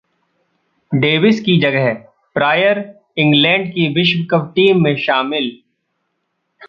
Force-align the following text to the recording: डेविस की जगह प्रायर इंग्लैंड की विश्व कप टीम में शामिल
डेविस 0.91 1.39
की 1.39 1.59
जगह 1.61 1.93
प्रायर 2.35 2.79
इंग्लैंड 3.17 3.67
की 3.67 3.87
विश्व 3.93 4.25
कप 4.31 4.51
टीम 4.55 4.83
में 4.83 4.95
शामिल 4.97 5.51